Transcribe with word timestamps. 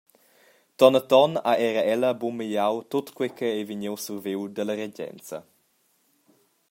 Tonaton 0.81 1.35
ha 1.47 1.53
era 1.69 1.81
ella 1.93 2.11
buca 2.19 2.37
magliau 2.37 2.75
tut 2.89 3.07
quei 3.17 3.31
ch’ei 3.37 3.63
vegniu 3.69 3.95
surviu 3.99 4.39
dalla 4.55 4.75
regenza. 4.81 5.37